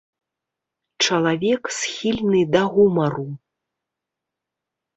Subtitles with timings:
[1.05, 3.29] Чалавек, схільны да гумару.